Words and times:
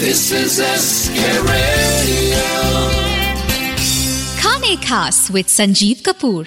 This 0.00 0.20
is 0.32 0.52
SK 0.64 1.24
Radio. 1.46 2.44
खाने 4.38 4.76
खास 4.84 5.18
with 5.32 5.46
Sanjeev 5.46 5.96
Kapoor. 6.06 6.46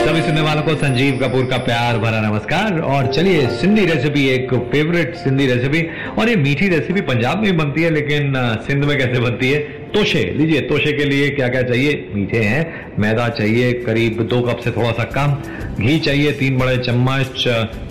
सभी 0.00 0.22
सुनने 0.22 0.40
वालों 0.40 0.62
को 0.62 0.74
संजीव 0.74 1.18
कपूर 1.22 1.44
का 1.50 1.58
प्यार 1.68 1.98
भरा 1.98 2.20
नमस्कार। 2.20 2.80
और 2.94 3.12
चलिए 3.12 3.46
सिंधी 3.60 3.84
रेसिपी 3.86 4.26
एक 4.28 4.54
फेवरेट 4.72 5.14
सिंधी 5.16 5.46
रेसिपी 5.46 5.82
और 6.18 6.28
ये 6.28 6.36
मीठी 6.36 6.68
रेसिपी 6.68 7.00
पंजाब 7.12 7.38
में 7.38 7.50
भी 7.52 7.56
बनती 7.58 7.82
है 7.82 7.90
लेकिन 7.90 8.34
सिंध 8.66 8.84
में 8.84 8.96
कैसे 8.98 9.20
बनती 9.20 9.50
है? 9.50 9.58
तोशे 9.94 10.24
लीजिए 10.38 10.60
तोशे 10.68 10.92
के 10.92 11.04
लिए 11.04 11.30
क्या 11.30 11.48
क्या 11.48 11.62
चाहिए? 11.62 12.10
मीठे 12.14 12.42
हैं 12.44 12.92
मैदा 12.98 13.28
चाहिए 13.38 13.72
करीब 13.86 14.22
दो 14.30 14.42
कप 14.42 14.58
से 14.64 14.70
थोड़ा 14.72 14.92
सा 14.92 15.04
कम। 15.16 15.40
घी 15.78 15.98
चाहिए 16.00 16.32
तीन 16.42 16.58
बड़े 16.58 16.76
चम्मच 16.84 17.44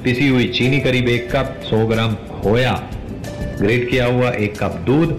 पिसी 0.03 0.27
हुई 0.27 0.47
चीनी 0.59 0.79
करीब 0.81 1.09
एक 1.09 1.31
कप 1.35 1.61
सौ 1.69 1.85
ग्राम 1.87 2.15
खोया। 2.41 2.79
ग्रेट 3.61 3.89
किया 3.89 4.05
हुआ 4.05 4.29
एक 4.31 4.57
कप 4.59 4.75
दूध 4.85 5.09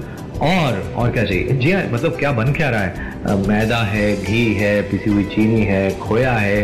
और 0.43 0.95
और 0.97 1.11
क्या 1.13 1.25
चाहिए? 1.25 1.49
जी 1.53 1.71
हाँ 1.73 1.83
मतलब 1.93 2.17
क्या 2.19 2.33
बन 2.33 2.53
क्या 2.53 2.71
रहा 2.71 2.81
है? 2.81 3.09
मैदा 3.49 3.83
है, 3.85 4.25
घी 4.25 4.45
है, 4.55 4.81
पिसी 4.83 5.11
हुई 5.11 5.25
चीनी 5.25 5.63
है, 5.63 5.99
खोया 5.99 6.33
है, 6.33 6.63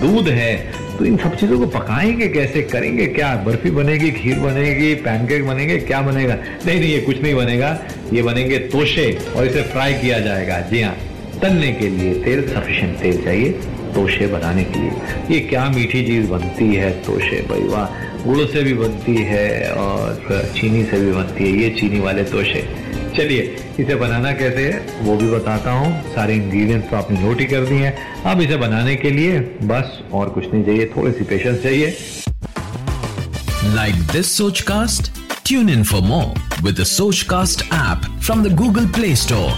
दूध 0.00 0.28
है 0.28 0.56
तो 0.98 1.04
इन 1.04 1.16
सब 1.16 1.34
चीज़ों 1.36 1.58
को 1.58 1.66
पकाएँगे 1.68 2.28
कैसे? 2.28 2.62
करेंगे 2.62 3.06
क्या? 3.06 3.34
बर्फ़ी 3.36 3.70
बनेगी, 3.70 4.10
खीर 4.10 4.38
बनेगी, 4.38 4.94
पैनकेक 4.94 5.46
बनेंगे, 5.46 5.76
क्या 5.78 6.00
बनेगा? 6.00 6.34
नहीं 6.66 6.78
नहीं, 6.80 6.90
ये 6.92 7.00
कुछ 7.00 7.22
नहीं 7.22 7.34
बनेगा। 7.34 7.78
ये 8.12 8.22
बनेंगे 8.22 8.58
तोशे 8.72 9.06
और 9.36 9.46
इसे 9.46 9.62
फ्राई 9.62 9.94
किया 9.94 10.18
जाएगा। 10.18 10.60
जी 10.60 10.82
हाँ 10.82 10.96
तलने 11.42 11.72
के 11.72 11.88
लिए 11.88 12.14
तेल 12.14 12.42
सफिशेंट 12.48 12.98
तेल 12.98 13.22
चाहिए, 13.24 13.50
तोशे 13.94 14.26
बनाने 14.26 14.64
के 14.64 14.80
लिए। 14.80 14.90
ये 15.30 15.40
क्या 15.40 15.68
मीठी 15.68 16.02
चीज़ 16.06 16.26
बनती 16.26 16.74
है, 16.74 16.90
तोशे, 17.04 17.40
भाई 17.42 17.62
वाह। 17.62 17.86
गुड़ 18.24 18.46
से 18.52 18.62
भी 18.62 18.72
बनती 18.74 19.16
है 19.24 19.72
और 19.72 20.52
चीनी 20.56 20.84
से 20.84 21.00
भी 21.00 21.12
बनती 21.12 21.44
है, 21.44 21.50
ये 21.62 21.70
चीनी 21.80 22.00
वाले 22.00 22.24
तोशे 22.24 22.62
चलिए, 23.16 23.42
इसे 23.80 23.94
बनाना 23.94 24.32
कैसे 24.32 24.62
है, 24.62 25.02
वो 25.02 25.16
भी 25.16 25.30
बताता 25.30 25.70
हूँ। 25.70 25.92
सारे 26.14 26.34
इंग्रेडिएंट्स 26.34 26.90
तो 26.90 26.96
आपने 26.96 27.20
नोट 27.20 27.40
ही 27.40 27.46
कर 27.46 27.64
दिए 27.66 27.78
हैं। 27.78 28.22
अब 28.32 28.40
इसे 28.40 28.56
बनाने 28.56 28.96
के 28.96 29.10
लिए 29.10 29.38
बस 29.70 29.98
और 30.12 30.28
कुछ 30.28 30.52
नहीं 30.52 30.64
चाहिए 30.64 30.86
थोड़ी 30.96 31.12
सी 31.12 31.24
पेशेंस 31.24 31.62
चाहिए। 31.62 31.96
Like 33.74 33.94
this 34.12 34.36
Soch 34.36 34.60
cast 34.70 35.10
tune 35.46 35.70
in 35.70 35.82
for 35.84 36.02
more 36.02 36.62
with 36.62 36.84
Soch 36.86 37.22
cast 37.30 37.62
app 37.74 38.08
from 38.20 38.44
the 38.44 38.54
Google 38.56 38.86
play 38.94 39.14
Store. 39.16 39.52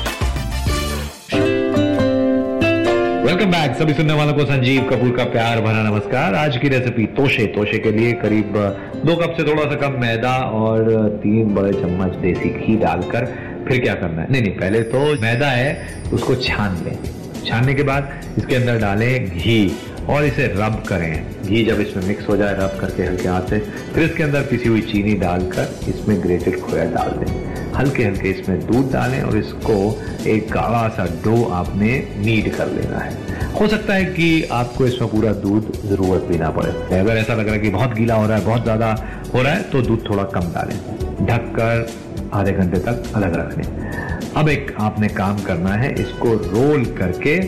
Welcome 3.40 3.52
back 3.52 3.76
सभी 3.76 3.92
सुनने 3.94 4.12
वालों 4.12 4.32
को 4.34 4.44
संजीव 4.44 4.82
कपूर 4.82 5.10
का 5.16 5.24
प्यार 5.24 5.60
भरा 5.60 5.82
नमस्कार। 5.82 6.34
आज 6.34 6.56
की 6.56 6.68
रेसिपी 6.68 7.04
तोशे 7.16 7.46
तोशे 7.46 7.78
के 7.78 7.92
लिए 7.92 8.12
करीब 8.12 8.56
दो 9.04 9.14
कप 9.16 9.34
से 9.36 9.44
थोड़ा 9.44 9.62
सा 9.62 9.76
कम 9.76 9.98
मैदा 10.00 10.32
और 10.56 10.90
तीन 11.22 11.54
बड़े 11.54 11.72
चम्मच 11.72 12.16
देसी 12.16 12.48
घी 12.50 12.76
डालकर 12.76 13.24
फिर 13.68 13.80
क्या 13.80 13.94
करना 13.94 14.22
है? 14.22 14.30
नहीं 14.30 14.42
नहीं, 14.42 14.52
पहले 14.52 14.82
तो 14.82 14.98
मैदा 15.22 15.46
है, 15.46 15.70
उसको 16.12 16.34
छान 16.34 16.76
लें। 16.84 16.98
छानने 17.46 17.74
के 17.74 17.82
बाद 17.82 18.10
इसके 18.38 18.54
अंदर 18.54 18.78
डालें 18.78 19.28
घी 19.28 19.72
और 20.10 20.24
इसे 20.24 20.46
रब 20.56 20.82
करें। 20.88 21.42
घी 21.42 21.64
जब 21.64 21.80
इसमें 21.80 22.06
मिक्स 22.08 22.28
हो 22.28 22.36
जाए, 22.36 22.54
रब 22.54 22.78
करके 22.80 23.02
हल्के 23.02 23.28
हाथ 23.28 23.48
से, 23.50 23.58
फिर 23.94 24.04
इसके 24.04 24.22
अंदर 24.22 24.42
पिसी 24.50 24.68
हुई 24.68 24.80
चीनी 24.92 25.14
डालकर 25.16 25.74
इसमें 25.88 26.20
ग्रेटेड 26.22 26.60
खोया 26.60 26.84
डाल 26.84 27.18
दें। 27.18 27.59
हल्के 27.80 28.04
हल्के 28.04 28.28
इसमें 28.30 28.66
दूध 28.66 28.92
डालें 28.92 29.20
और 29.22 29.36
इसको 29.38 29.76
एक 30.28 30.50
गाढ़ा 30.52 30.88
सा 30.96 31.04
डो 31.24 31.42
आपने 31.54 31.92
नीड 32.18 32.54
कर 32.54 32.66
लेना 32.68 32.98
है। 32.98 33.28
हो 33.52 33.66
सकता 33.68 33.94
है 33.94 34.04
कि 34.06 34.42
आपको 34.52 34.86
इसमें 34.86 35.10
पूरा 35.10 35.32
दूध 35.44 35.72
ज़रूरत 35.84 36.22
भी 36.22 36.38
ना 36.38 36.50
पड़े। 36.50 36.70
अगर 36.98 37.16
ऐसा 37.16 37.34
लग 37.34 37.46
रहा 37.46 37.54
है 37.54 37.60
कि 37.60 37.70
बहुत 37.70 37.94
गीला 37.94 38.14
हो 38.14 38.26
रहा 38.26 38.36
है, 38.36 38.44
बहुत 38.44 38.62
ज़्यादा 38.62 38.90
हो 39.34 39.42
रहा 39.42 39.52
है 39.52 39.62
तो 39.70 39.82
दूध 39.82 40.08
थोड़ा 40.10 40.24
कम 40.34 40.52
डालें। 40.54 40.76
ढककर 41.26 41.90
आधे 42.34 42.52
घंटे 42.52 42.78
तक 42.80 43.12
अलग 43.16 43.34
रख 43.36 43.56
लें। 43.58 44.32
अब 44.36 44.48
एक 44.48 44.74
आपने 44.80 45.08
काम 45.10 45.42
करना 45.44 45.72
है, 45.72 45.92
इसको 45.94 46.34
रोल 46.34 46.84
करके 46.98 47.38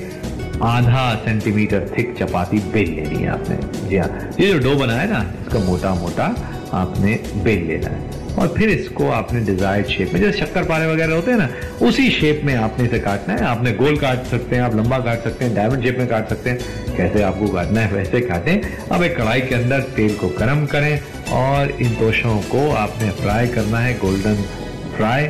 आधा 0.64 1.14
सेंटीमीटर 1.24 1.88
थिक 1.88 2.14
चपाती 2.18 2.58
बेल 2.72 2.90
लेनी 2.90 3.22
है 3.22 3.28
आपने। 3.30 3.88
जी 3.88 3.96
हाँ 3.96 4.08
ये 4.40 4.52
जो 4.52 4.58
डो 4.60 4.74
बनाया 4.78 5.04
ना, 5.06 5.24
इसका 5.42 5.58
मोटा 5.60 5.94
मोटा 5.94 6.34
आपने 6.74 7.14
बेल 7.44 7.66
लेना 7.68 7.88
है। 7.88 8.21
और 8.38 8.48
फिर 8.48 8.68
इसको 8.68 9.08
आपने 9.10 9.40
डिजायर्ड 9.40 9.86
शेप 9.86 10.12
में, 10.12 10.20
जैसे 10.20 10.38
शक्कर 10.38 10.64
पारे 10.64 10.86
वगैरह 10.86 11.14
होते 11.14 11.30
हैं 11.30 11.38
ना, 11.38 11.48
उसी 11.82 12.08
शेप 12.10 12.40
में 12.44 12.54
आपने 12.56 12.84
इसे 12.84 12.98
काटना 12.98 13.34
है। 13.34 13.44
आपने 13.46 13.72
गोल 13.72 13.96
काट 13.96 14.24
सकते 14.26 14.56
हैं, 14.56 14.62
आप 14.62 14.76
लंबा 14.76 14.98
काट 14.98 15.24
सकते 15.24 15.44
हैं 15.44 15.54
डायमंड 15.54 15.82
शेप 15.82 15.98
में 15.98 16.06
काट 16.08 16.28
सकते 16.28 16.50
हैं। 16.50 16.96
कैसे 16.96 17.22
आपको 17.22 17.48
काटना 17.48 17.80
है, 17.80 17.92
वैसे 17.92 18.20
काटें। 18.20 18.60
अब 18.88 19.02
एक 19.02 19.16
कढ़ाई 19.16 19.40
के 19.40 19.54
अंदर 19.54 19.80
तेल 19.96 20.14
को 20.14 20.28
गर्म 20.38 20.66
करें 20.66 21.00
और 21.34 21.70
इन 21.72 21.94
दोषों 22.00 22.36
को 22.50 22.68
आपने 22.76 23.10
फ्राई 23.22 23.48
करना 23.48 23.78
है 23.78 23.98
गोल्डन 23.98 24.44
फ्राई 24.96 25.28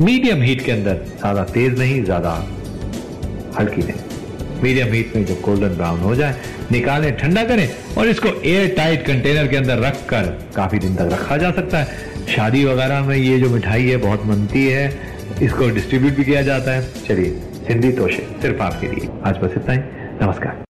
मीडियम 0.00 0.42
हीट 0.42 0.64
के 0.64 0.72
अंदर, 0.72 1.04
ज़्यादा 1.18 1.42
तेज 1.44 1.78
नहीं, 1.78 2.02
ज़्यादा 2.04 2.30
हल्की 3.58 3.82
नहीं। 3.82 4.62
मीडियम 4.62 4.92
हीट 4.92 5.16
में 5.16 5.24
जब 5.26 5.40
गोल्डन 5.40 5.76
ब्राउन 5.76 6.00
हो 6.00 6.14
जाए, 6.14 6.34
निकालें, 6.72 7.16
ठंडा 7.16 7.44
करें 7.44 7.68
और 7.98 8.08
इसको 8.08 8.28
एयर 8.44 8.74
टाइट 8.76 9.06
कंटेनर 9.06 9.46
के 9.48 9.56
अंदर 9.56 9.78
रख 9.78 9.96
कर 10.08 10.26
काफ़ी 10.56 10.78
दिन 10.78 10.94
तक 10.96 11.08
रखा 11.12 11.36
जा 11.36 11.50
सकता 11.50 11.78
है। 11.78 12.12
शादी 12.28 12.64
वगैरह 12.64 13.00
में 13.00 13.16
ये 13.16 13.38
जो 13.38 13.50
मिठाई 13.50 13.88
है 13.88 13.96
बहुत 13.96 14.26
मनती 14.26 14.66
है, 14.66 15.00
इसको 15.42 15.70
डिस्ट्रीब्यूट 15.70 16.14
भी 16.14 16.24
किया 16.24 16.42
जाता 16.42 16.70
है। 16.70 16.92
चलिए 17.08 17.30
सिंधी 17.66 17.92
तोशे, 17.92 18.26
सिर्फ़ 18.42 18.62
आपके 18.62 18.86
लिए। 18.86 19.08
आज 19.26 19.36
बस 19.36 19.50
इतना 19.56 19.72
ही। 19.72 19.80
नमस्कार। 20.26 20.64